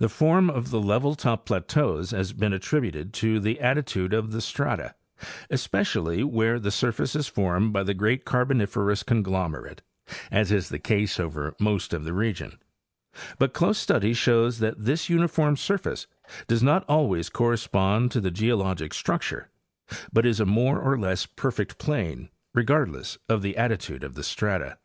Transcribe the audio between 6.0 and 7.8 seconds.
where the surface is formed